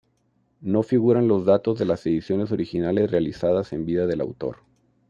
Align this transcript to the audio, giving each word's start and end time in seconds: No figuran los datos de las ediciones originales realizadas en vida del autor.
No 0.61 0.81
figuran 0.81 1.27
los 1.27 1.45
datos 1.45 1.77
de 1.77 1.85
las 1.85 2.03
ediciones 2.07 2.51
originales 2.51 3.11
realizadas 3.11 3.71
en 3.71 3.85
vida 3.85 4.07
del 4.07 4.21
autor. 4.21 4.57